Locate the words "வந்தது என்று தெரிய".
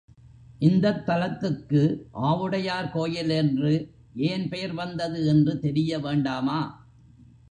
4.73-5.99